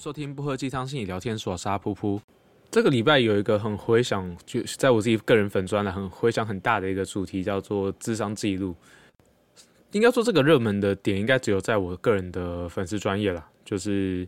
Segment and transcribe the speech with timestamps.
[0.00, 2.18] 收听不喝鸡汤心理聊天所沙噗噗。
[2.70, 8.74] 这个礼拜有一个很回想，就在我自己个人粉砖了，很回想很大的一个主题，叫做智商记录。
[9.92, 14.26] 应该说这个热门的点，应该只有在我个人的粉丝专业了，就是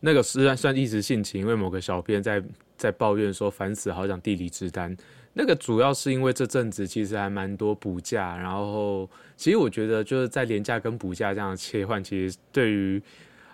[0.00, 2.42] 那个虽然算一时兴起，因为某个小编在
[2.76, 4.96] 在抱怨说烦死，好想地理之单。
[5.34, 13.00] 那个主要是因为这阵子其实还蛮多补假，然后其实我觉得就是在廉价跟补假这样切换，其实对于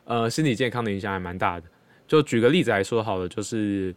[0.09, 1.67] 呃心理健康的影响还蛮大的。
[2.07, 3.95] 就举个例子来说好了，就是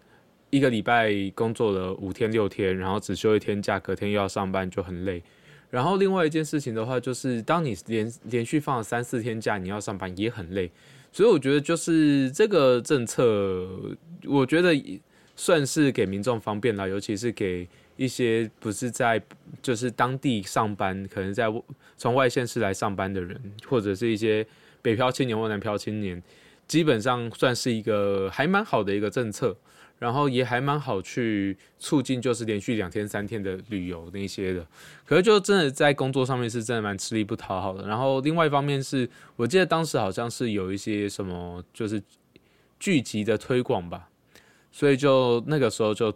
[0.49, 5.23] 一个礼拜工作了五天六天，然后只休一天假，隔天又要上班，就很累。
[5.69, 10.69] 然后另外一件事情的话，就是当你连连续放了三四天假，你要上班也很累。
[11.13, 13.69] 所以我觉得就是这个政策，
[14.25, 14.75] 我觉得
[15.37, 19.21] 算是给民众方便了，尤其是给一些不是在
[19.61, 21.45] 就是当地上班，可能在
[21.95, 24.45] 从外县市来上班的人，或者是一些
[24.81, 26.21] 北漂青年或南漂青年，
[26.67, 29.55] 基本上算是一个还蛮好的一个政策。
[29.99, 34.65] 然后也还蛮好去促进，就是连续两天三天的旅游那些的，
[35.05, 37.87] 可是就真的在工作上面是真的蛮吃力不讨好的。
[37.87, 42.01] 然后另外一方面是我记得当时好像是有一些什么就是
[42.79, 44.09] 剧集的推广吧，
[44.71, 46.11] 所以就那个时候就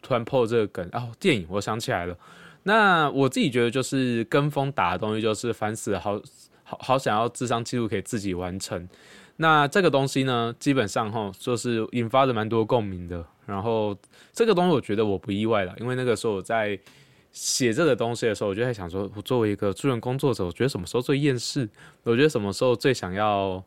[0.00, 2.16] 突然破这个梗哦，电影我想起来了。
[2.62, 6.18] 那我自己觉得就是跟风打的东西，就是烦死了，好
[6.68, 8.88] 好好想要智商记录可以自己完成。
[9.36, 13.24] 那这个东西呢，基本上哈，就是引发了蛮多共鸣的。
[13.46, 13.96] 然后
[14.32, 16.76] 这个东西，我觉得我不意外了，因为那个时候我在
[17.30, 21.68] 写这个东西的时候，我就在想说，我作为一个助人工作者，我觉得什么时候最厌世？
[22.02, 23.62] 我觉得什么时候最想要，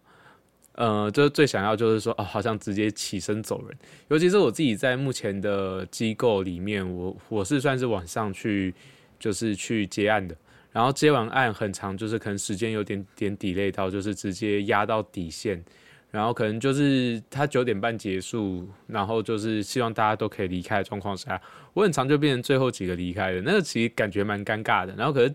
[0.74, 3.78] 呃，就是最想要就是说，哦，好像直接起身走人。
[4.10, 8.74] 尤其是我自己在目前的机构里面，我我是算是晚上去，
[9.20, 10.36] 就是去接案的。
[10.72, 15.64] 然后接完案很长，就是可能时间有点点 delay 到，就是直接压到底线，
[16.12, 21.42] 然后可能就是他九点半结束，然后就是希望大家都可以离开的状况下，
[21.74, 24.94] 我很长就变成最后几个离开的，那个其实感觉蛮尴尬的。
[24.96, 25.34] 然后可是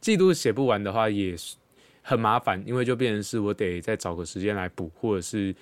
[0.00, 1.56] 季度写不完的话也是
[2.02, 5.52] 很麻烦，因为就变成是我得再找个时间来补，或者是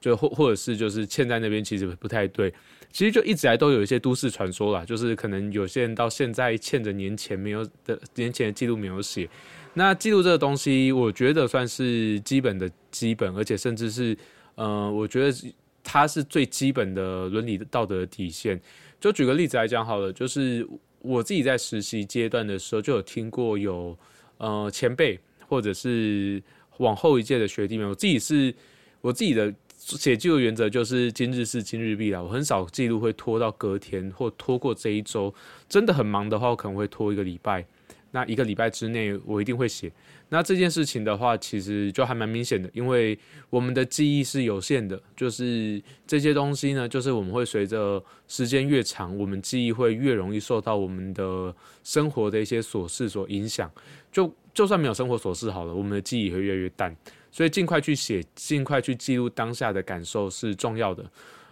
[0.00, 2.52] 就或或者是就是欠在那边其实不太对。
[2.94, 9.28] 其实就一直来都有一些都市传说啦，就是可能有些人到现在欠着年前没有的年前的记录没有写。
[9.72, 14.16] 那记录这个东西，我觉得算是基本的基本，而且甚至是
[14.54, 15.36] 呃，我觉得
[15.82, 18.60] 它是最基本的伦理道德的体现。
[19.00, 20.64] 就举个例子来讲好了，就是
[21.00, 23.98] 我自己在实习阶段的时候就有听过有
[24.38, 25.18] 呃前辈
[25.48, 26.40] 或者是
[26.76, 28.54] 往后一届的学弟们，我自己是
[29.00, 29.52] 我自己的。
[29.84, 35.32] 写记录原则就是今日事今日毕了，我很少记录会拖到隔天或拖过这一周。
[35.68, 37.66] 真的很忙的话，我可能会拖一个礼拜。
[38.12, 39.92] 那一个礼拜之内，我一定会写。
[40.30, 43.18] 那这件事情的话，其实就还蛮明显的，因为
[43.50, 53.70] 我们的记忆是有限的，就是这些东西呢，就是我们会随着时间越长，我们记忆会越容易受到我们的生活的一些琐事所影响。
[54.10, 56.96] 就就算没有生活琐事好了，我们的记忆会越来越淡。
[57.34, 61.04] 所以尽快去写，尽快去记录当下的感受是重要的。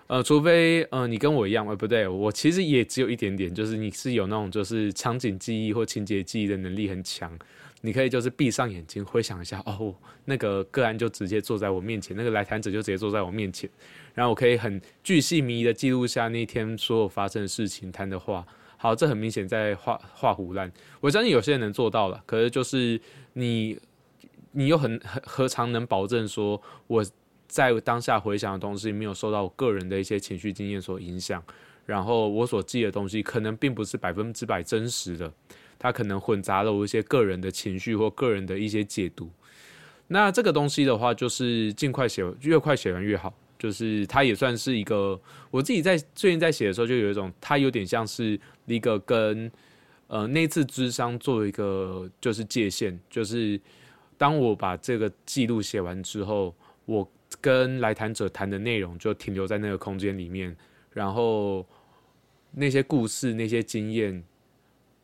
[0.06, 7.36] 呃，除非呃你跟我一样，呃不对，我其实也只有一点点，就是你是有那种就是场景记忆或情节记忆的能力很强，
[7.80, 9.92] 你可以就是闭上眼睛回想一下，哦，
[10.26, 13.68] 那个个案就直接坐在我面前，那个来谈者就直接坐在我面前，
[14.14, 18.46] 然后我可以很巨细靡遗的记录下那天所有发生的事情、谈的话。
[18.76, 20.70] 好，这很明显在画画胡乱。
[21.00, 23.00] 我相信有些人能做到了，可是就是
[23.32, 23.76] 你。
[24.52, 27.04] 你又很何何尝能保证说我
[27.48, 31.42] 在当下回想的东西没有受到我个人的一些情绪经验所影响？
[31.84, 35.30] 然后我所记的东西可能并不是百分之百真实的，
[35.78, 39.28] 它可能混杂了我一些个人的情绪或个人的一些解读。
[40.06, 43.34] 那这个东西的话，就是尽快写，越快写完越好。
[43.58, 45.20] 就是它也算是一个，
[45.50, 49.50] 我自己在最近在写的时候，就有一种它有点像是一个跟
[50.06, 53.60] 呃那次智商做一个就是界限，就是。
[54.22, 56.54] 当我把这个记录写完之后，
[56.84, 57.10] 我
[57.40, 60.56] 跟来谈者谈的内容就停留在那个空间里面，
[60.92, 61.66] 然后
[62.52, 64.22] 那些故事、那些经验，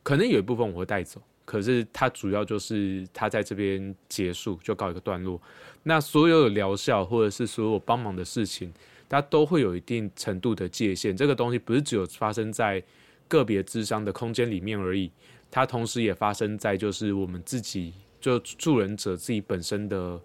[0.05, 5.43] 可能有一部分我会带走，可是它主要就是它在这边结束，就告一个段落。
[5.83, 8.73] 那所有疗效或者是所有帮忙的事情，
[9.09, 11.17] 它都会有一定程度的界限。
[11.17, 12.81] 这个东西不是只有发生在
[13.27, 15.11] 个别智商的空间里面而已，
[15.51, 17.93] 它同时也发生在就是我们自己。
[18.21, 20.21] 就助人者自己本身的，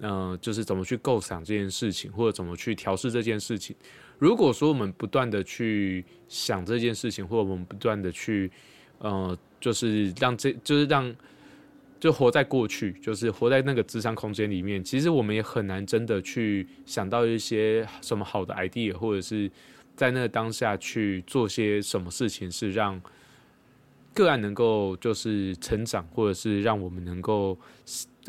[0.00, 3.74] 呃，就是怎么去构想这件事情，或者怎么去调试这件事情。
[4.18, 8.50] 如果说我们不断的去想这件事情，或者我们不断的去，
[8.98, 11.14] 呃，就是让这就是让，
[11.98, 14.82] 就活在过去，就是活在那个智商空间里面。
[14.82, 19.50] 其实我们也很难真的去想到一些什么好的 idea，或者是
[19.96, 23.00] 在那个当下去做些什么事情，是让
[24.14, 27.58] 个案能够就是成长，或者是让我们能够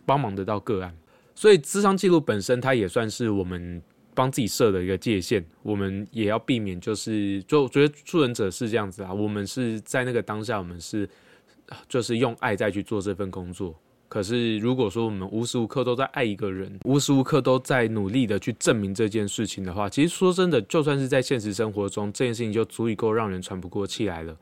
[0.06, 0.94] 帮忙得到个案。
[1.36, 3.82] 所以智商记录本身，它也算是我们
[4.14, 5.46] 帮自己设的一个界限。
[5.64, 11.08] 我们也要避免，就是就觉得助人者是这样子啊，我们是在那个当下，我们是。
[11.90, 13.74] 就是用爱再去做这份工作。
[14.08, 24.38] 可是，如果说我们无时无刻都在爱一个人，无时无刻都在努力的去证明这件事情的话，其实说真的，就算是在现实生活中，这件事情就足以够让人喘不过气来了。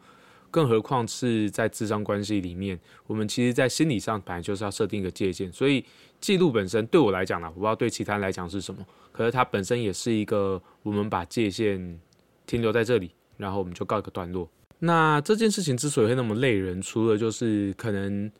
[0.54, 5.52] 更何况是在智商关系里面，我们其实，在心理上本来就是要设定一个界限。
[5.52, 5.84] 所以，
[6.22, 12.00] 记录本身对我来讲呢，我不知道对其他人来讲是什么，可是它本身也是一个我们把界限
[12.46, 14.48] 停留在这里，然后我们就告一个段落。
[14.78, 18.32] 那这件事情之所以会那么累人，除了就是可能，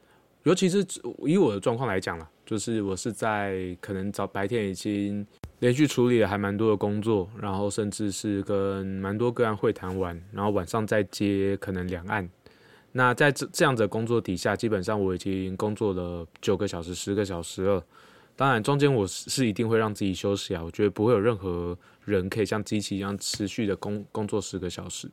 [0.44, 0.86] 尤其是
[1.26, 5.26] 以我的状况来讲啦，就是我是在可能早白天已经
[5.64, 12.30] 连续处理了还蛮多的工作，然后甚至是跟蛮多个案会谈完，然后晚上再接可能两岸。
[12.92, 17.82] 那在这这样的工作底下，基本上我已经工作了九个小时、十个小时了。
[18.36, 25.10] 当然中间我是是一定会让自己休息啊，我觉得不会有任何人可以像机器一样持续的工工作十个小时。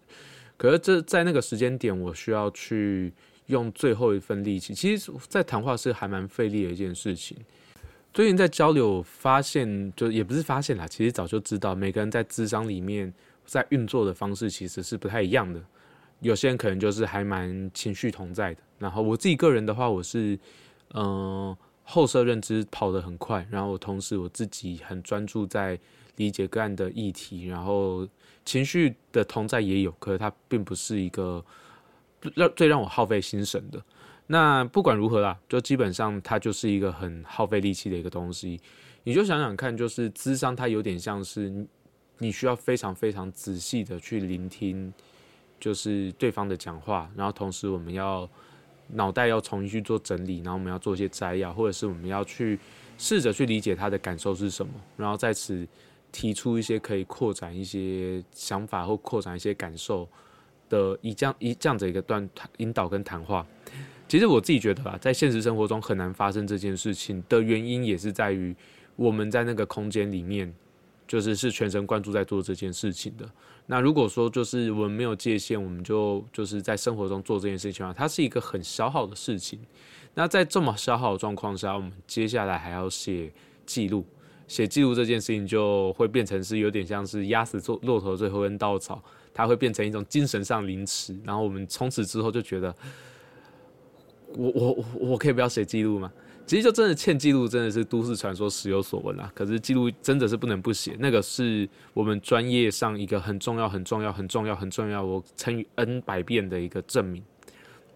[0.56, 3.12] 可是这在那个时间点，我需要去
[3.46, 4.74] 用最后一份力气。
[4.74, 7.36] 其实，在谈话是还蛮费力的一件事情。
[8.12, 13.12] 最近在交流，发现就也不是发现啦，其实早就知道，每个人在智商里面
[13.44, 15.60] 在运作的方式其实是不太一样的。
[16.20, 18.60] 有些人可能就是还蛮情绪同在的。
[18.78, 20.38] 然后我自己个人的话，我是
[20.94, 25.78] 嗯后设认知跑得很快，然后同时我自己很专注在
[26.16, 28.08] 理解个案的议题，然后。
[28.42, 31.44] 情绪的同在也有，可是它并不是一个
[32.34, 33.80] 让最让我耗费心神的。
[34.32, 38.60] 那不管如何啦，就基本上它就是一个很耗费力气的一个东西。
[39.02, 41.52] 你就想想看，就是智商，它有点像是
[42.18, 44.92] 你需要非常非常仔细的去聆听，
[45.58, 48.28] 就是对方的讲话，然后同时我们要
[48.88, 52.56] 脑袋要重新去做整理，然后我们要做一些摘要，或者是我们要去
[52.96, 55.66] 试着去理解他的感受是什么，然后在此。
[56.12, 60.08] 提出一些可以扩展一些想法或扩展一些感受
[60.68, 63.46] 的一这样一这样子一个段引导跟谈话，
[64.10, 68.52] 其实我自己觉得啊，在现实生活中很难发生这件事情的原因，也是在于
[68.96, 70.52] 我们在那个空间里面，
[71.06, 73.24] 就是是全神贯注在做这件事情的。
[73.66, 79.60] 那如果说就是我们没有界限，我们就就是在生活中做这件事情啊，它是一个很消耗的事情。
[80.12, 83.32] 那在这么消耗的状况下，我们接下来还要写
[83.64, 84.04] 记录。
[84.48, 89.00] 写记录这件事情就会变成是有点像是压死骆骆驼最后一根稻草，
[89.32, 91.16] 它会变成一种精神上凌迟。
[91.22, 92.74] 然后我们从此之后就觉得，
[94.36, 96.12] 我我我我可以不要写记录吗？
[96.46, 99.30] 其实就真的欠记录，真的是都市传说时有所闻啊。
[99.34, 107.22] 可是记录真的是不能不写，那个是我们专业上一个很重要、很重要、很重要、很重要，我乘以 n 百遍的一个证明。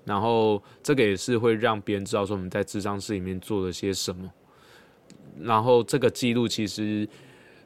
[0.04, 4.31] 然后这个也是会让别人知道说我们在智商室里面做了些什么。
[5.40, 7.08] 然后这个记录其实，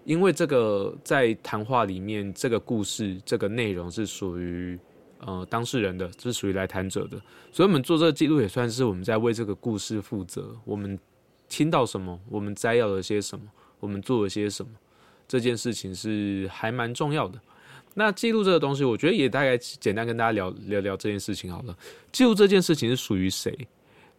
[0.05, 4.79] 因为这个在谈话里面，这个故事这个内容是属于
[5.19, 7.21] 呃当事人的，是属于来谈者的，
[7.53, 10.55] 所以我们做这个记录也算是我们在为这个故事负责。
[10.65, 10.99] 我们
[11.49, 13.45] 听到什么，我们摘要了些什么，
[13.81, 14.71] 我们做了些什么，
[15.27, 17.41] 这件事情是还蛮重要的。
[17.95, 21.77] 那记录这个东西，我觉得也大概简单跟大家聊聊聊这件事情好了。
[22.13, 23.57] 记录这件事情是属于谁？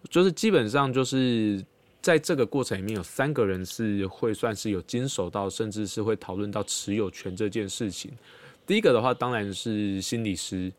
[0.10, 1.64] 就是基本上就是。
[2.02, 8.10] 在这个过程里面，有三个人是会算是有经手到，甚至是会讨论到持有权这件事情。
[8.66, 10.72] 第一个的话，当然是心理师。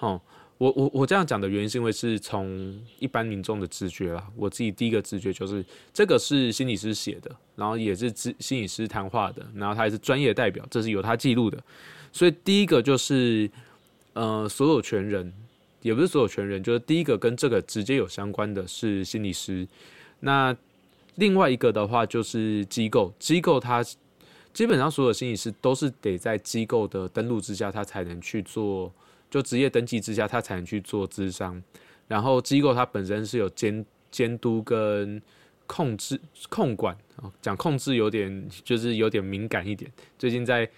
[0.00, 0.20] 哦，
[0.58, 4.26] 我我我这样讲的原因是因为是从一般民众的直觉啦。
[4.36, 11.62] 我自己第一个直觉就是这个是心理师写的，然后也是心心理师谈话的，然后他也是专业代表，这是由他记录的。
[12.12, 13.50] 所以第一个就是
[14.14, 15.32] 呃，所有权人，
[15.82, 19.66] 也不是所有权人，就是第一个跟这个直接有相关的是心理师。
[20.20, 20.54] 那
[21.16, 23.84] 另外一个的话就是机构，机构它
[24.52, 28.92] 基本上所有心理师都是得在机构的登录之下，他才能去做，
[29.30, 31.62] 就职业登记之下，他才能去做咨商。
[32.08, 35.22] 然后机构它本身是有监监督跟
[35.66, 39.88] 控制控管啊，讲控制有点就是有点敏感一点。
[40.18, 40.68] 最近在，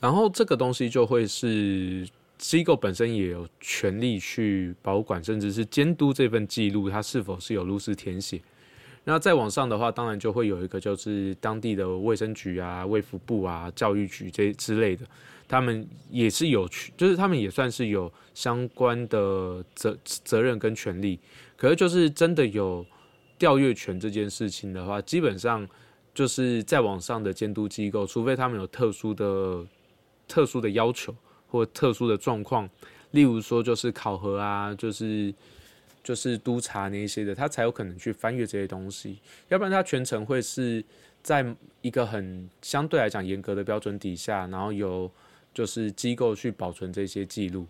[0.00, 8.40] 然后这个东西就会是机构本身也有权利去保管，甚至是监督这份记录，它是否是有如实填写。
[9.04, 15.04] 那再往上的话，当然就会有一个，就是当地的卫生局啊、卫福部啊、教育局这之类的，
[15.48, 21.18] 他们也是有，就是他们也算是有相关的责责任跟权利。
[21.56, 22.84] 可是就是真的有
[23.38, 25.66] 调阅权这件事情的话，基本上
[26.14, 29.64] 就是在网上的监督机构，除非他们有特殊的、
[30.28, 31.14] 特殊的要求
[31.48, 32.68] 或特殊的状况，
[33.12, 35.34] 例如说就是考核啊，就是
[36.04, 39.18] 就是督查那些的，他才有可能去翻阅这些东西。
[39.48, 40.84] 要不然他全程会是
[41.22, 41.44] 在
[41.80, 45.10] 一个很相对来讲严格的标准底下，然后有
[45.58, 47.66] 就是机构去保存这些记录。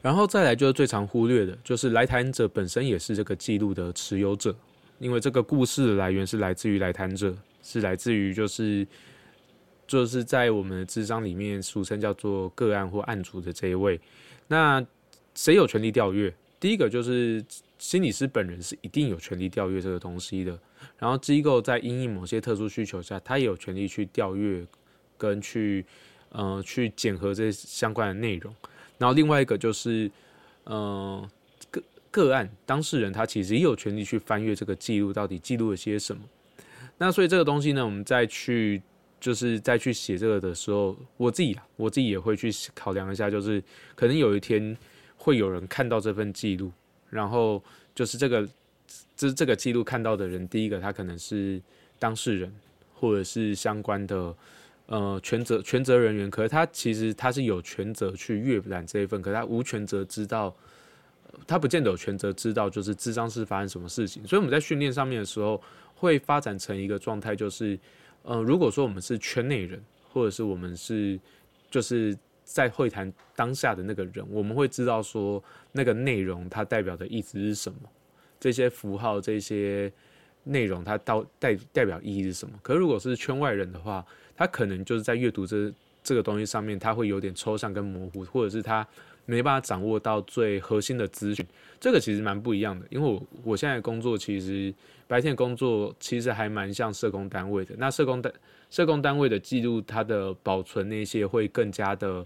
[0.00, 4.56] 然后再来就是最常忽略的，就是来谈者本身也是这个记录的持有者，
[4.98, 8.86] 因为这个故事的来源是来自于来谈者，是来自于就是
[9.86, 14.00] 就是在我们的智商里面俗称叫做个案或案主的这一位。
[14.46, 14.82] 那
[15.34, 16.32] 谁有权利调阅？
[16.58, 17.44] 第一个就是
[17.76, 20.58] 心理师本人是一定有权利调阅这个东西的。
[20.96, 24.64] 然后机构在因应某些特殊需求下，他也有权利去调阅
[25.18, 25.84] 跟去
[26.30, 28.54] 呃去检核这相关的内容。
[28.98, 30.10] 然后另外一个就是，
[30.66, 31.24] 嗯，
[31.70, 31.80] 个
[32.10, 36.20] 个案当事人他其实也有权利去翻阅这个记录，到底记录了些什么。
[36.98, 38.82] 那所以这个东西呢，我们再去
[39.20, 43.62] 就是再去写这个的时候，我自己，我自己也会去考量一下，就是
[43.94, 44.76] 可能有一天
[45.16, 46.72] 会有人看到这份记录，
[47.08, 47.62] 然后
[47.94, 48.48] 就是这个
[49.16, 51.62] 这这个记录看到的人，第一个他可能是
[52.00, 52.52] 当事人，
[52.94, 54.34] 或者是相关的。
[54.88, 60.54] 呃，全责全责人员，可是他其实他是有权责去阅览这一份，可是他无权责知道，
[61.46, 64.26] 他不见得有权责知道，就是智商是发生什么事情。
[64.26, 65.62] 所以我们在训练上面的时候，
[65.94, 67.78] 会发展成一个状态，就是，
[68.22, 69.78] 呃，如果说我们是圈内人，
[70.10, 71.20] 或者是我们是
[71.70, 77.78] 就是在会谈当下的那个人，我们会知道说那个内容它代表的意思是什么，
[78.40, 79.92] 这些符号这些
[80.44, 82.58] 内容它到代代表意义是什么。
[82.62, 84.02] 可是如果是圈外人的话，
[84.38, 88.86] 他可能就是在阅读这这个东西上面，他会有点抽象跟模糊，或者是他
[89.26, 91.44] 没办法掌握到最核心的资讯。
[91.80, 94.72] 这个其实蛮不一样的，因为我我现在工作其实
[95.08, 97.74] 白天工作其实还蛮像社工单位的。
[97.78, 98.32] 那社工单
[98.70, 102.24] 社工单位的记录，它的保存那些会更加的，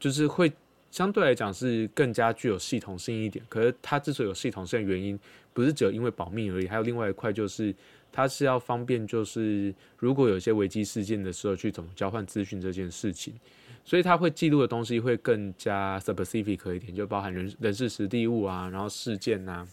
[0.00, 0.50] 就是会
[0.90, 3.44] 相对来讲是更加具有系统性一点。
[3.50, 5.20] 可是它之所以有系统性的原因，
[5.52, 7.74] 不是只有因为保密而已，还有另外一块就是。
[8.16, 13.34] 它是要方便，就是如果有些危机事件的时候，去怎么交换资讯这件事情，
[13.84, 19.66] 所以它会记录的东西会更加 specific 一点，就包含人人事实地物啊，然后事件呐，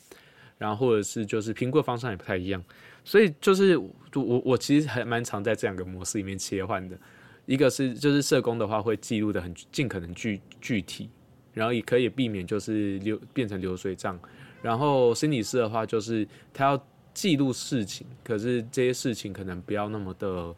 [0.58, 2.64] 然后或者是就是评估方向也不太一样，
[3.06, 6.98] 所以就是我我其实还蛮常在这两个模式里面切换的，
[7.46, 11.08] 一个是就是社工的话会记录的很尽可能具具体，
[11.54, 14.20] 然后也可以避免就是流变成流水账，
[14.64, 16.88] 然后心理师的话就是他要。
[17.14, 20.56] 记录事情，可是这些事情可能不要那么的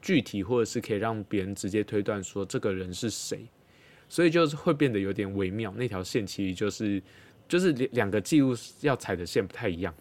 [0.00, 3.46] 具体，或者是可以让别人直接推断说这个人是谁，
[4.08, 5.72] 所以就是会变得有点微妙。
[5.76, 7.02] 那条线其实就是
[7.46, 9.94] 就是两两个记录要踩的线不太一样。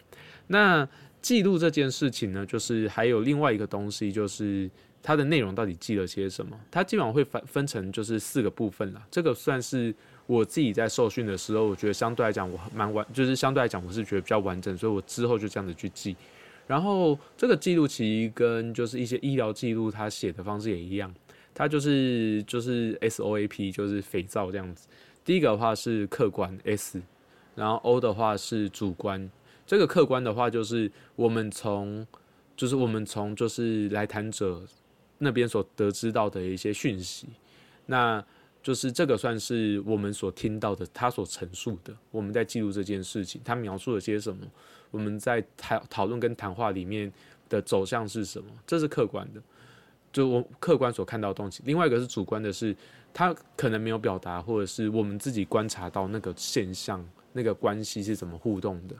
[0.47, 0.87] 那
[1.21, 4.69] 记录这件事情呢，就是还有另外一个东西，就是
[5.03, 6.59] 它的内容到底记了些什么？
[6.71, 9.05] 它基本上会分分成就是四个部分了。
[9.11, 9.93] 这个算是。
[10.29, 16.15] 我自己在受训的时候，我觉得相对来讲我蛮完，就是相对来讲我是觉得比较完整，所以我之后就这样子去记。
[16.67, 21.11] 然后这个记录其实跟就是一些医疗记录，它写的方式也一样，
[21.51, 24.87] 它就是就是 SOAP，就是肥皂这样子。
[25.25, 27.01] 第一个的话是客观 S，
[27.55, 29.27] 然后 O 的话是主观。
[29.65, 32.05] 这个客观的话就是我们从
[32.55, 34.61] 就是我们从就是来谈者
[35.17, 37.25] 那边所得知到的一些讯息，
[37.87, 38.23] 那。
[38.69, 44.45] 就是这个算是我们所听到的，他所陈述的，我们在记录这件事情，他描述了些什么，
[44.91, 47.11] 我们在讨讨论跟谈话里面
[47.49, 49.41] 的走向是什么，这是客观的，
[50.13, 51.63] 就我客观所看到的东西。
[51.65, 52.75] 另外一个是主观的，是
[53.11, 58.95] 他可能没有表达，或者是我们自己观察到那个现象，那个关系是怎么互动的，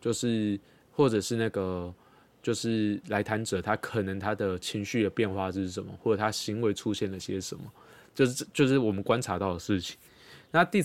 [0.00, 0.58] 就是
[0.92, 1.94] 或者是那个
[2.42, 7.64] 就是来谈者他可能他的情绪的变化是什么，或者他行为出现了些什么。
[8.14, 9.96] 就是就是我们观察到的事情。
[10.50, 10.84] 那第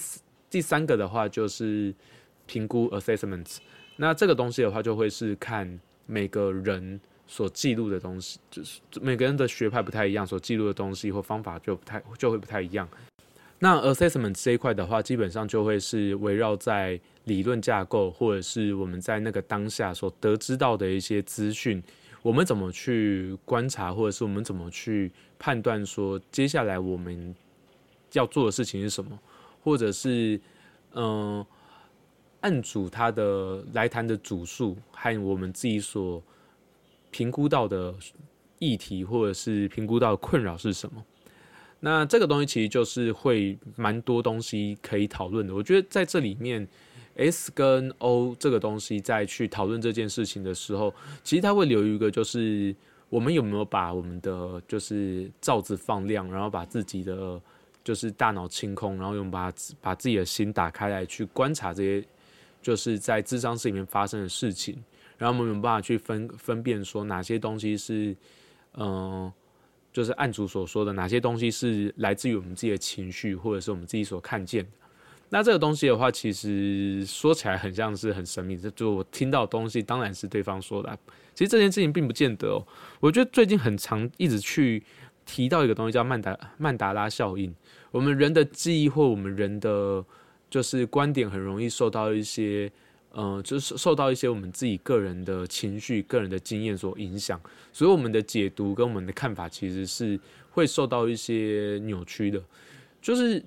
[0.50, 1.94] 第三个的话就是
[2.46, 3.58] 评估 （assessment）。
[3.98, 12.88] 那这个东西的话就会是看每个人所记录的东西，就是每个人的学派不太一样，所记录的东西或方法就不太就会不太一样。
[13.60, 21.82] 那 assessment 这一块的话，基本上就会是围绕在理论架构，或者是我们在那个当下所得知到的一些资讯。
[22.26, 27.36] 我们怎么去观察，或者是我们怎么去判断说接下来我们
[28.14, 29.20] 要做的事情是什么，
[29.64, 30.42] 或者是
[30.94, 31.46] 嗯，
[32.42, 36.20] 案主他的来谈的主诉和我们自己所
[37.12, 37.94] 评估到的
[38.58, 41.06] 议题，或者是评估到的困扰是什么？
[41.82, 45.54] 那这个东西其实就是会蛮多东西可以讨论的。
[45.54, 46.68] 我觉得在这里面
[47.16, 50.94] S 跟 O 这个东西再去讨论这件事情的时候，
[51.24, 52.76] 其实它会留一个，就是
[53.10, 57.42] 我们有没有把我们的就是罩子放亮，然后把自己的
[57.84, 62.06] 就是大脑清空，然后用把把自己的心打开来去观察这些
[62.62, 64.84] 就是在智商室里面发生的事情，
[65.18, 68.16] 然后我们有办法去分分辨说哪些东西是
[68.74, 69.32] 嗯，
[69.94, 74.72] 就是案主所说的哪些东西是来自于我们自己的情绪，或者是我们自己所看见的。
[75.30, 78.56] 那这个东西的话，其实说起来很像是很神秘。
[78.56, 80.98] 这就我听到东西，当然是对方说的。
[81.34, 82.66] 其实这件事情并不见得哦。
[83.00, 84.82] 我觉得最近很常一直去
[85.26, 87.54] 提到一个东西，叫曼达曼达拉效应。
[87.92, 90.06] 我们人的记忆或我们人的
[90.50, 92.72] 就是观点，很容易受到一些，
[93.12, 97.42] 呃，就是受到一些我们自己个人的情绪、个人的经验所影响。
[97.74, 100.18] 所以我们的解读跟我们的看法，其实是
[100.52, 102.42] 会受到一些扭曲的。
[103.02, 103.44] 就是。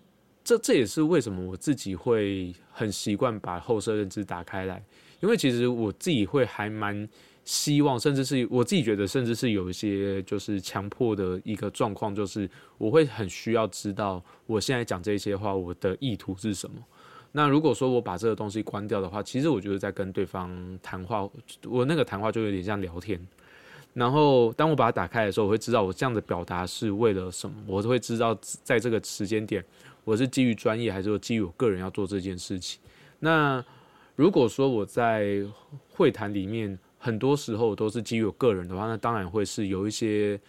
[0.49, 4.83] 这这也是为什么我自己会很习惯把后设认知打开来，
[5.21, 7.07] 因为其实我自己会还蛮
[7.45, 16.77] 希望，甚至是我自己觉得，甚至是有一些就是强迫的一个状况，就是我会很需要知道我现在讲这些话，我的意图是什么。
[17.33, 20.51] 那如果说我把这个东西关掉的话，其实我就是在跟对方
[20.83, 21.29] 谈话，
[21.67, 23.21] 我那个谈话就有点像聊天。
[23.93, 29.63] 然后当我把它打开的时候，我会知道我这样的表达是为了什么，我会知道在这个时间点。
[30.09, 32.81] 我是基于专业，还是说基于我个人要做这件事情？
[33.19, 33.63] 那
[34.17, 35.45] 如果说我在
[35.91, 40.41] 会谈里面，很多时候都是基于我个人的话，那当然会是有一些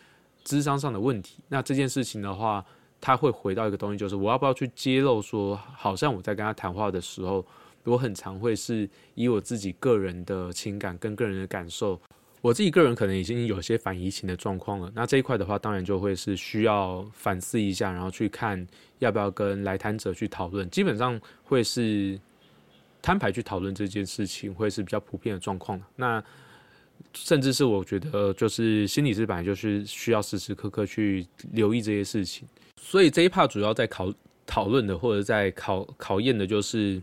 [0.46, 1.44] 智商上的问题。
[1.50, 2.66] 那这件事情的话，
[3.02, 7.46] 他会回到一个东西，就是我要不要去揭露说，好像我在跟他谈话的时候，
[7.84, 12.00] 我很常会是以我自己个人的情感跟个人的感受。
[12.42, 18.66] 我自己个人可能已经有些反移情的状况了，那这一块的话，当然就会是需要反思一下，然后去看
[19.00, 20.70] 要不要跟来谈者去讨论。
[20.70, 22.18] 基本上会是
[23.02, 26.24] 摊牌去讨论这件事情，会是比较普遍的状况那
[27.14, 32.48] 甚至是我觉得，就是心理师本来就是需要时时刻刻去留意这些事情。
[32.82, 34.14] 所以这一 part 主要在考
[34.46, 37.02] 讨论的，或者在考考验的，就是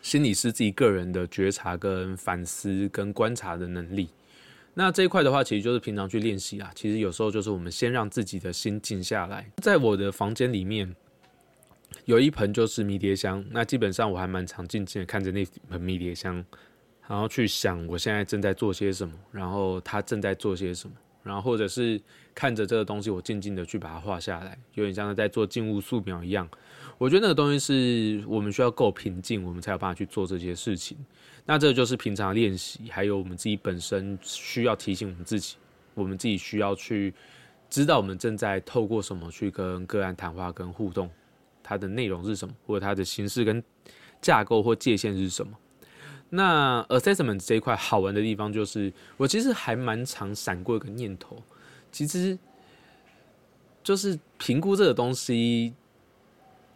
[0.00, 4.08] 心理师自己个人的觉察、跟反思、跟观察的能力。
[4.74, 6.70] 那这一块的话，其实就是平常去练习啊。
[6.74, 9.48] 其实有时候就是我们先让自己的心静下来。
[9.58, 10.94] 在我的房间里面，
[12.06, 13.44] 有一盆就是迷迭香。
[13.50, 16.44] 那基本上我还蛮常静静的看着那盆迷迭香，
[17.08, 22.00] 然后去想我现在正在做些什么，然后它正在做些什么，然后或者是
[22.34, 26.48] 看着这个东西，我静静的去把它画下来，有点像在做静物素描一样。
[26.96, 30.96] 我觉得那个东西是我们需要够平静，我们才有办法去做这些事情。
[31.44, 35.56] 那这就是平常练习，还有我们自己本身需要提醒我们自己，
[35.94, 37.12] 我们自己需要去
[37.68, 41.10] 知道我们正在透过什么去跟个案谈话跟互动，
[41.62, 43.62] 它的内容是什么，或者它的形式跟
[44.22, 45.52] 架构或界限是什么。
[46.30, 51.36] 那 assessment 这一块好玩的地方就是，我其实还蛮常闪过一个念头，
[51.92, 52.38] 其实
[53.82, 55.74] 就是评估这个东西。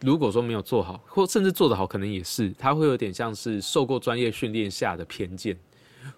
[0.01, 5.57] 如果说没有做好，或甚至做得好，可能也是，它会有点像是受过专业训练下的偏见。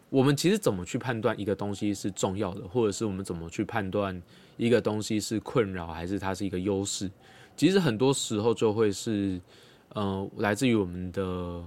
[0.09, 4.21] 我们其实怎么去判断一个东西是重要的，或者是我们怎么去判断
[4.57, 7.09] 一个东西是困扰还是它是一个优势？
[7.55, 9.41] 其实很多时候就会是，
[9.89, 11.63] 呃，来自于我们的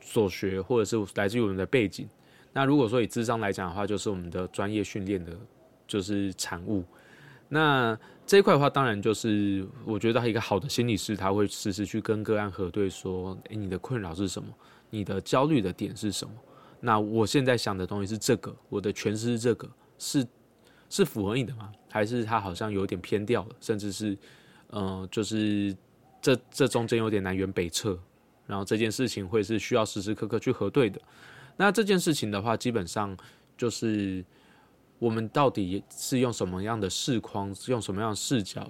[0.00, 2.08] 所学，或者是来自于我们的背景。
[2.52, 5.32] 那如果说以智商来讲的话，就是我们的专业训练的，
[5.86, 6.84] 就是产物。
[7.48, 14.48] 那这一块的话，当然就是我觉得一个好的心理师，他会时时去跟个案核对，说：“诶，你的困扰是什么？
[14.88, 16.32] 你的焦虑的点是什么？
[16.80, 20.26] 那我现在想的东西是这个，我的诠释是这个，是
[20.88, 21.70] 是符合你的吗？
[21.90, 23.56] 还是他好像有点偏掉了？
[23.60, 24.16] 甚至是，
[24.70, 25.76] 嗯，就是
[26.22, 27.98] 这这中间有点南辕北辙。
[28.46, 30.98] 然后这件事情会是需要时时刻刻去核对的。
[31.56, 33.14] 那这件事情的话，基本上
[33.56, 34.24] 就是。
[35.04, 38.66] 我们到底是用什么样的视框，用什么样的视角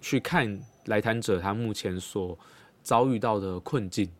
[0.00, 2.36] 去看来谈者他目前所
[2.82, 4.10] 遭遇到的困境？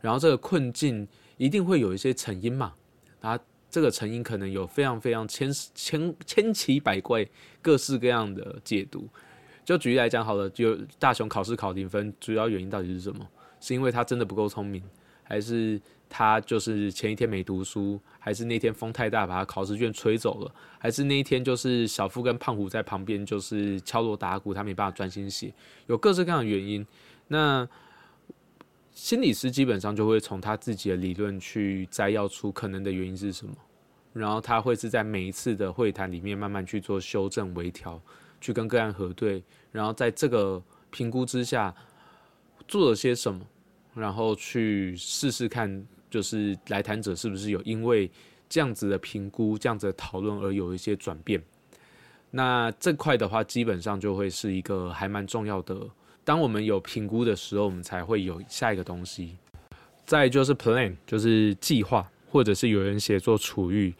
[0.00, 2.74] 然后这个困境一定会有一些成因嘛？
[3.20, 3.38] 啊，
[3.70, 7.24] 这个成因可能有非常非常千千千奇百怪、
[7.62, 9.08] 各式各样的解读。
[9.64, 13.24] 就举例来讲好了，就大雄考试考零分，主要原因到底是什么？
[13.60, 14.82] 是因为他真的不够聪明，
[15.22, 15.80] 还是？
[16.08, 25.52] 他就是前一天没读书，还是那天风太大把他考试卷吹走了，还是那一天就是小夫跟胖虎在旁边就是敲锣打鼓，他没办法专心写，
[25.86, 26.86] 有各式各样的原因。
[27.28, 27.68] 那
[28.92, 33.54] 心理师基本上就会从他自己的理论去摘要出可能的原因是什么，
[34.12, 38.00] 然后他会是在每一次的会谈里面慢慢去做修正微调，
[38.40, 41.74] 去跟个案核对，然后在这个评估之下
[42.66, 43.46] 做了些什么。
[43.94, 48.10] 然后去试试看，就是来谈者是不是有因为
[48.48, 51.42] 这样子的评估、这样子的讨论而有一些转变。
[52.30, 55.76] 那这块的话，基本上就会是一个还蛮重要的。
[56.24, 59.36] 当我们有评估的时候，我们才会有下一个东西。
[60.04, 63.94] 再就是 plan，就是计划，或者是有人写作处遇，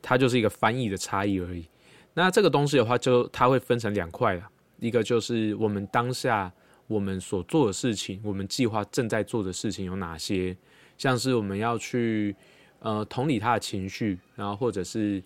[0.00, 1.66] 它就是一个翻译的差异而已。
[2.14, 4.48] 那这个东西的话，就它会分成两块了。
[4.78, 6.52] 一个就是我们当下
[6.86, 10.56] 我们所做的事情，我们计划正在做的事情有哪些，
[10.98, 12.34] 像是我们要去
[12.80, 15.22] 呃同理他的情绪，然后或者是。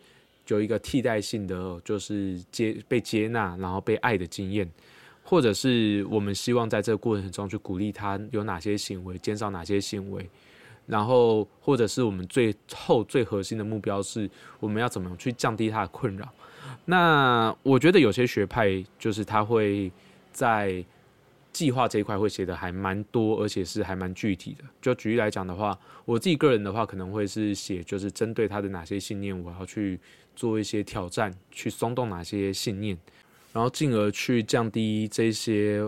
[0.50, 4.66] 有一个替代性的，就是接被接纳，然后被爱的经验，
[5.22, 10.26] 或者是我们希望在这个过程中去鼓励他有哪些行为，减少哪些行为，
[10.86, 14.26] 然后或者是我们最后最核心的目标是
[14.58, 16.26] 我们要怎么样去降低他的困扰。
[16.86, 19.92] 那我觉得有些学派就是他会
[20.32, 20.82] 在。
[21.52, 24.64] 计划这一块会写的还蛮多，而且是还蛮具体的。
[24.80, 29.98] 就举例来讲的话，我自己个人的话，可能会是写就是针对他的哪些信念，我要去
[30.36, 32.96] 做一些挑战，去松动哪些信念，
[33.52, 35.82] 然后进而去降低这些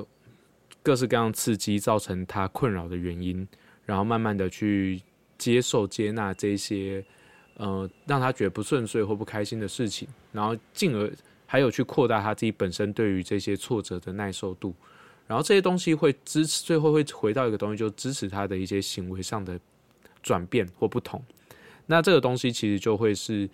[0.82, 3.46] 各式各样刺激造成他困扰的原因，
[3.84, 5.00] 然后慢慢的去
[5.38, 7.04] 接受接纳这些
[7.58, 11.08] 呃让他觉得不顺遂或不开心的事情，然后进而
[11.46, 14.74] 还有去扩大他自己本身对于这些挫折的耐受度。
[15.30, 19.56] 然后这些东西会支持，最后会回到一个东西，就支持他的一些行为上的
[20.24, 21.22] 转变或不同。
[21.86, 23.48] 那这个东西其实就会是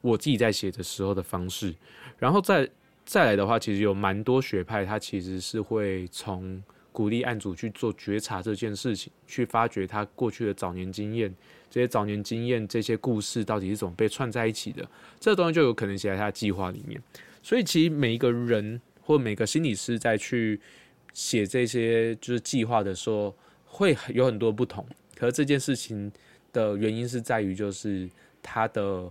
[0.00, 1.72] 我自己在写的时候的方式。
[2.18, 2.68] 然后再
[3.06, 11.32] 再来的话，其实有蛮多学派，他其实是会从鼓励案主去做觉察这件事情，去发掘他过去的早年经验，
[11.70, 14.84] 这些早年经验这些故事到底是怎么被串在一起的。
[15.20, 17.00] 这个东西就有可能写在他的计划里面。
[17.44, 20.60] 所以其实每一个人或每个心理师在去。
[21.12, 24.86] 写这些就是计划的时候，会有很多不同。
[25.16, 26.10] 可是这件事情
[26.52, 28.08] 的原因是在于，就是
[28.42, 29.10] 他的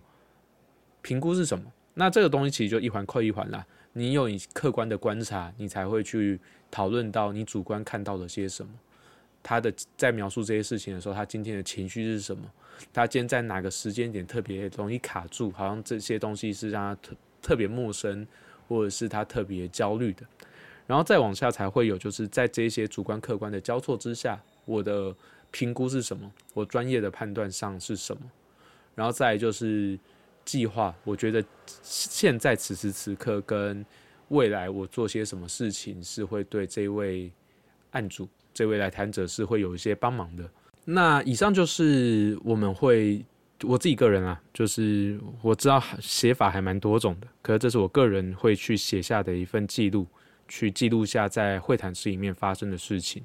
[1.02, 1.72] 评估是什么？
[1.94, 3.66] 那这个东西其实就一环扣一环啦。
[3.94, 8.72] 你有你客观的观察，你才会去讨论到你主观看到了些什么。
[9.44, 12.44] 他的在描述这些事情的时候，他今天的情绪是什么？
[12.94, 15.52] 他今天在哪个时间点特别容易卡住？
[15.52, 18.26] 好像这些东西是让他特特别陌生，
[18.68, 20.26] 或者是他特别焦虑的。
[20.91, 25.15] 然后再往下才会有，就是在这些主观客观的交错之下，我的
[25.49, 26.30] 评估是什么？
[26.54, 28.23] 我专业的判断上是什么？
[28.93, 29.97] 然后再就是
[30.43, 31.41] 计划，我觉得
[31.82, 33.86] 现在此时此刻跟
[34.27, 37.32] 未来我做些什么事情是会对这位
[37.91, 40.43] 案主、这位来谈者是会有一些帮忙的。
[40.84, 43.23] 那以上就是我们会
[43.63, 50.06] 我自己个人啊，就是我知道写法还蛮多种的，可是这是我个人会去写下的一份记录。
[50.52, 53.24] 去记录下在会谈室里面发生的事情。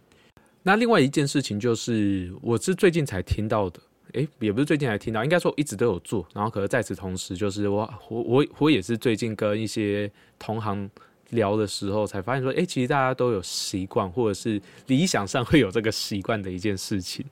[0.62, 3.80] 那另外一件事情就是，我是最近才听到的，
[4.12, 6.24] 诶，也不是最近才听到，应该说一直都有做。
[6.32, 10.08] 然后，可是在此同时，就是我我我我也是最近跟一些
[10.38, 10.88] 同行
[11.30, 17.26] 聊的时候，才发现说，诶，其实大家都有习惯，或者是理想上会有这个习惯的一件事情。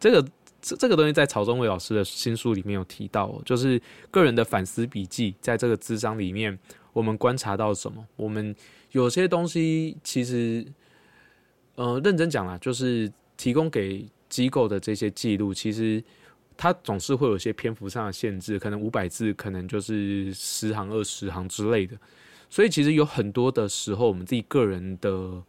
[0.00, 0.28] 这个
[0.60, 3.80] 这这个东西在曹宗伟老师的新书里面有提到，就是
[4.10, 6.56] 个人的反思笔记，在这个智商里面，
[6.92, 8.54] 我们观察到什么，我们。
[8.96, 10.66] 有些东西其实，
[11.74, 16.02] 呃，认真讲啦，就是提供给机构的这些记录，其实
[16.56, 21.94] 它总是会有些篇幅上的限制，可能五百字，可能就是十行、二十行之类的。
[22.48, 25.42] 所以其实有很多的时候，我们自己个人的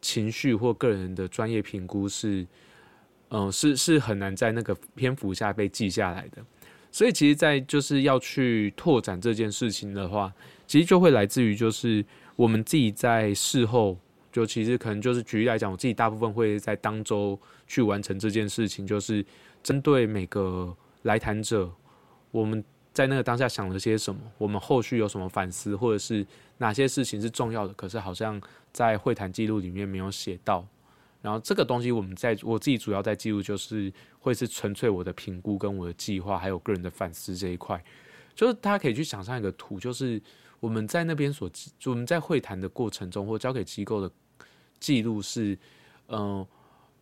[0.00, 2.46] 情绪或个人的专业评估是，
[3.28, 6.42] 嗯，是是很难在那个篇幅下被记下来的。
[6.90, 10.32] 所以其实，在就是要去拓展这件事情的话，
[10.66, 12.02] 其实就会来自于就是。
[12.36, 13.98] 我们自己在事后，
[14.30, 19.24] 就其实可能就是举例来讲，我自己大部分会在当周去完成这件事情，就是
[19.62, 21.72] 针对每个来谈者，
[22.30, 26.26] 我们在那个当下想了些什么，我们后续有什么反思，或者是
[26.58, 28.38] 哪些事情是重要的，可是好像
[28.70, 30.66] 在会谈记录里面没有写到。
[31.22, 37.82] 然后这个东西，我们在我自己主要在记录，就是会是纯粹我的评估跟我的计划，还有个人的反思这一块，
[38.34, 40.20] 就是大家可以去想象一个图，就是。
[40.66, 41.48] 我们在那边所，
[41.84, 44.12] 我们在会谈的过程中，或交给机构的
[44.80, 45.56] 记录是，
[46.08, 46.44] 嗯，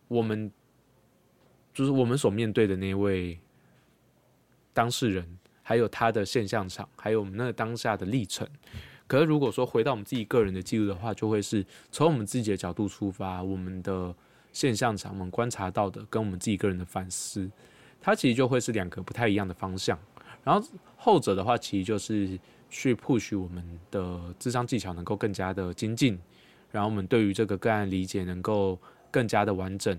[0.07, 0.53] 我们
[1.73, 3.41] 就是我们所面对的那位
[4.75, 5.27] 当事人，
[5.63, 8.47] 还有他的现象场，还有我们那个当下的历程。
[9.07, 14.15] 可是如果说回到我们自己个人的记录的话，就会是从我们自己的角度出发，我们的
[14.53, 17.51] 现象场，我们观察到的，跟我们自己个人的反思，
[17.99, 19.99] 它其实就会是两个不太一样的方向。
[20.43, 22.39] 然后后者的话，其实就是。
[22.77, 26.19] 去 push 我们的智商技巧能够更加的精进，
[26.73, 28.77] 然后我们对于这个个案理解能够
[29.13, 29.97] 更加的完整，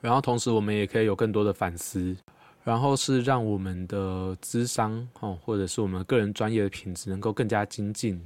[0.00, 2.16] 然后同时我们也可以有更多的反思，
[2.64, 8.18] 然后是让我们的智商哦，或者是我们个人专业的品质能够更加精进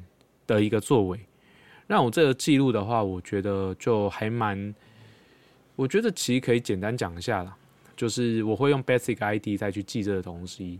[0.46, 1.18] 的一个作为。
[1.88, 4.72] 让我这个记录的话，我觉得就还蛮，
[5.74, 7.56] 我觉得其实可以简单讲一下啦，
[7.96, 10.78] 就是我会用 basic ID 再去记这个东西，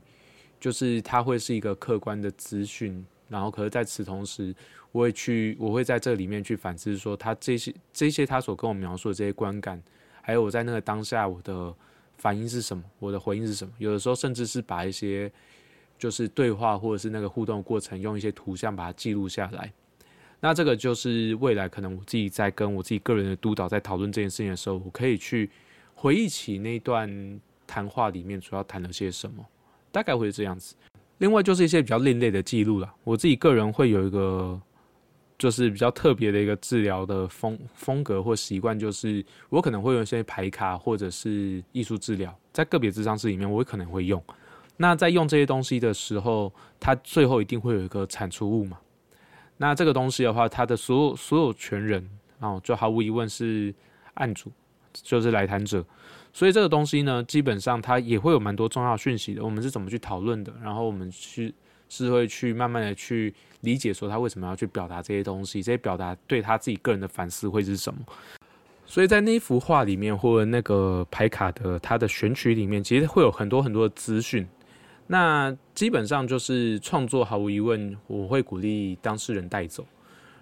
[0.60, 4.54] 就是它会是一个客观的资讯，然后可是在此同时，
[4.92, 9.82] 我会去，我会在这里面去反思说，他这些这些他所跟我描述的这些观感，
[10.22, 11.74] 还有我在那个当下我的
[12.16, 15.30] 反应是什么，我的回应是什么，有的时候甚至是把一些
[15.98, 19.72] 就是对话或者是那个互动过程，用一些图像把它记录下来。
[20.40, 25.50] 那这个就是未来可能我自己在跟我自己个人的督导在讨论这件事情的时候，我可以去
[25.94, 29.44] 回忆起那段谈话里面主要谈了些什么，
[29.90, 30.74] 大概会是这样子。
[31.18, 32.94] 另外就是一些比较另类的记录了。
[33.04, 34.60] 我自己个人会有一个
[35.36, 44.22] 就是比较特别的一个治疗的风风格或习惯，就是我可能会用一些牌卡或者是艺术治疗，在个别智商室里面，我可能会用。
[44.76, 48.78] 那在用这些东西的时候，它最后一定会有一个产出物嘛？
[49.56, 53.74] 那这个东西的话，它的所有所有权人哦，就毫无疑问是
[54.14, 54.52] 案主，
[54.92, 55.84] 就是来谈者。
[56.32, 59.44] 所以这个东西呢，基本上它也会有蛮多重要讯息的。
[59.44, 60.52] 我们是怎么去讨论的？
[60.62, 61.52] 然后我们去
[61.88, 68.00] 是会去慢慢的去理解，说他为什么要去表达这些东西，这些表达对他自己个人的反思会是什么。
[68.86, 74.46] 所以在那幅画里面，或者那个牌卡的它的选取里面，其实会有很多很多的资讯。
[75.06, 79.84] 那基本上就是创作，毫无疑问，我会鼓励当事人带走。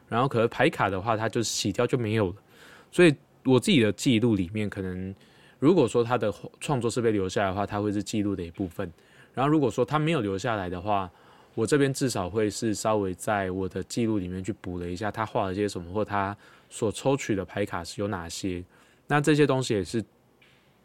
[0.09, 2.35] 然后，可能牌卡的话，它就洗掉就没有了。
[2.93, 5.13] 所以，我自己的记录里面，可能
[5.59, 8.91] 如果说他的创作是被留下来的话，它会是记录的一部分。
[9.35, 11.11] 然后，如果说他没有留下来的话，
[11.55, 16.37] 我这边至少会是稍微在我的记录里面去补了一下他画了些什么，或他
[16.69, 18.63] 所抽取的牌卡是有哪些。
[19.07, 20.05] 那这些东西也是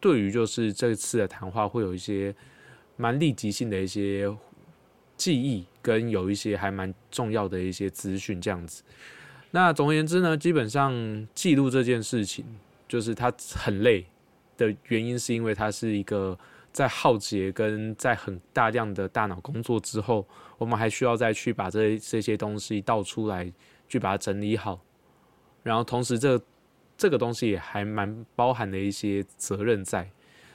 [0.00, 2.34] 对于就是这次的谈话会有一些。
[2.96, 4.30] 蛮立即性的一些
[5.16, 8.82] 记忆，跟有一些还蛮重要的一些资讯，这样子。
[9.50, 12.44] 那总而言之呢，基本上记录这件事情，
[12.86, 14.04] 就是他很累
[14.66, 16.38] 的原因，是因为它是一个
[16.72, 20.26] 在浩劫跟在很大量的大脑工作之后，
[20.58, 23.52] 我们还需要再去把这这些东西倒出来，
[23.88, 24.80] 去把它整理好。
[25.62, 26.40] 然后同时，这
[26.96, 30.10] 这个东西也还蛮包含了一些责任在。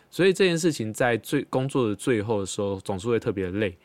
[0.09, 3.77] 所以这件事情在最工作的最后的时候，总是会特别累。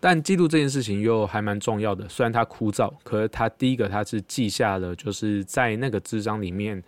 [0.00, 6.80] 但记录这件事情又还蛮重要的，虽然它枯燥，可是它第一个它是记下了，就是在那个智章里面，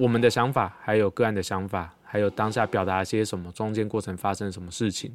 [0.00, 5.14] 我们的想法，还有个案的想法，还有当下表达些什么，中间过程发生什么事情。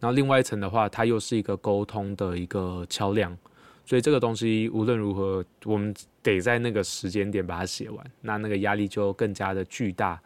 [0.00, 3.36] 然后另外一层的话，它又是一个沟通的一个桥梁。
[3.84, 10.18] 所以这个东西无论如何，我们得在那个时间点把它写完，那那个压力就更加的巨大。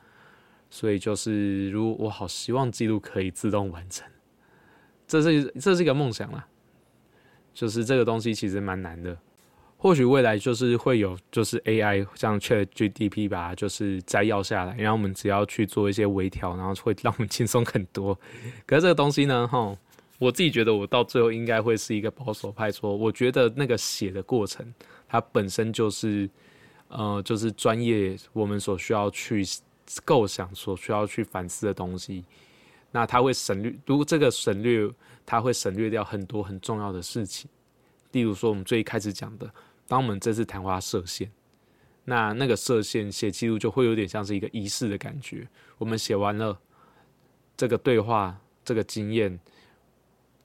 [0.70, 4.06] 所以就是，如我好希望记录可以自动完成，
[5.08, 6.46] 这是这是一个梦想啦。
[7.52, 9.16] 就是这个东西其实蛮难的，
[9.86, 18.12] 或许未来就是会有，就是 AI 像 ChatGPT 吧，就是摘要下来，然后我们只要去做一些微调，然后会让我们轻松很多。
[18.66, 19.78] 可是这个东西呢，哈，
[20.18, 24.66] 我自己觉得我到最后应该会是一个保守派，说我觉得那个写的过程，
[25.08, 26.28] 它本身就是，
[26.88, 29.44] 呃，就是专业我们所需要去。
[30.04, 32.24] 构想所需要去反思的东西，
[32.90, 33.72] 那它会省略。
[33.86, 34.90] 如果这个省略，
[35.24, 37.48] 它会省略掉很多很重要的事情。
[38.10, 39.48] 例如说，我们最一开始讲的，
[39.86, 41.30] 当我们这次谈话射线，
[42.04, 45.46] 那那个射线写记录就会有点像是一个仪式的感觉。
[45.78, 46.58] 我们写完了
[47.56, 49.38] 这个对话、这个经验、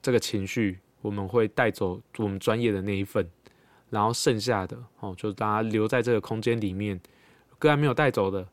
[0.00, 3.28] 这个情绪，我们会带走我们专业的那一份，
[3.90, 7.00] 然后剩下的哦，就是大家留在这个空间里面，
[7.58, 8.46] 个案没有带走的。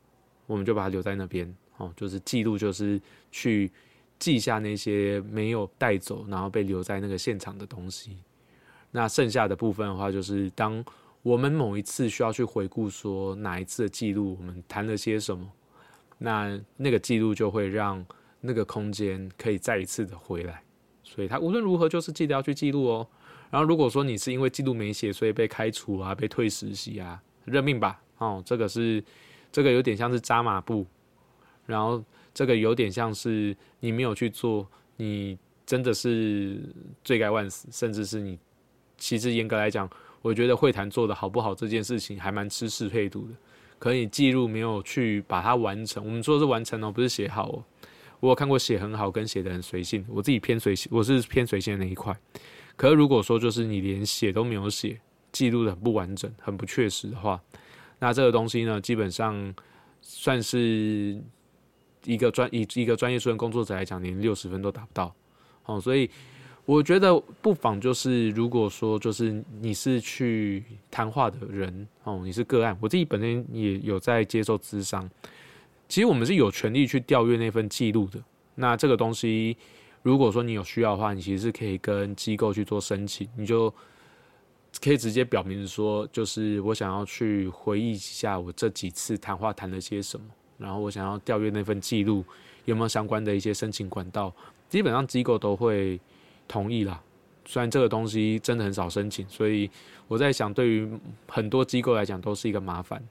[0.47, 2.99] 我们就把它留在那边，哦，就是记录，就是
[3.31, 3.71] 去
[4.17, 8.17] 记下那些没有带走，然后被留在那个现场的东西。
[8.91, 10.83] 那剩下的部分的话，就是当
[11.21, 15.47] 我们某一次需要去回顾，说哪一次的记录，我们谈了些什么，
[16.17, 18.05] 那那个记录就会让
[18.41, 20.63] 那个空间可以再一次的回来。
[21.03, 23.07] 所以，他无论如何就是记得要去记录哦。
[23.49, 29.03] 然后，如果说你是因为记录没写，所以被开除啊，被退实习啊，认命吧，哦，这个是。
[29.51, 30.85] 这个有点像是扎马步，
[31.65, 32.03] 然后
[32.35, 36.61] 这个有点像是你没有去做，你真的是
[37.03, 38.37] 罪该万死，甚至是你
[38.99, 39.89] 其实严格来讲，
[40.21, 43.33] 我觉得会谈做的好不好这件事情还蛮吃适配度的。
[43.79, 47.63] 可以记录没有去把它完成，我们说是完成哦，不是写好哦。
[48.19, 52.13] 我有看过写很好跟写的很随性，我自己偏随性，我是偏随性那一块。
[52.75, 54.99] 可是如果说就是你连写都没有写，
[55.31, 57.41] 记录的很不完整、很不确实的话。
[57.99, 59.55] 那这个东西呢，基本上
[60.01, 61.17] 算是
[62.03, 65.15] 一个专一一个专业素人工作者来讲，连六十分都达不到。
[65.63, 66.09] 哦，所以
[66.69, 75.09] 我觉得不妨就是，如果说就是你是去谈话的人，哦，你是个案，我自己本身也有在接受咨商，
[75.87, 78.21] 其实我们是有权利去调阅那份记录的。
[78.53, 79.57] 那这个东西，
[80.03, 83.73] 如果说你有需要的话，你其实是可以跟机构去做申请，你就
[84.79, 90.27] 可以直接表明说，就是我想要去回忆一下我这几次谈话谈了些什么，
[90.59, 92.23] 然后我想要调阅那份记录，
[92.65, 94.31] 有没有相关的一些申请管道。
[94.69, 95.99] 基本上机构都会
[96.49, 97.01] 同意啦，
[97.45, 99.69] 虽然这个东西真的很少申请，所以
[100.09, 100.91] 我在想，对于
[101.27, 103.01] 很多机构来讲都是一个麻烦。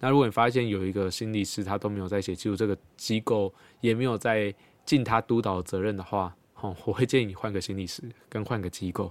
[0.00, 9.10] 那如果你发现有一个心理师他都没有在写记录，这个机构也没有在尽他督导责任的话，哦，我会建议你换个心理师，跟换个机构。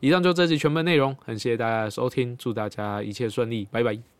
[0.00, 4.02] 以上就这期全部内容，很谢谢大家的收听，祝大家一切顺利，拜拜。